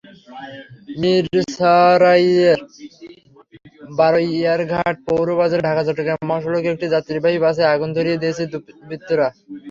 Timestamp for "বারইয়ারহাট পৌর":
3.99-5.27